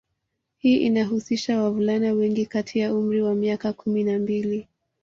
[0.57, 4.67] Hii inahusisha wavulana wengi kati ya umri wa miaka kumi na mbili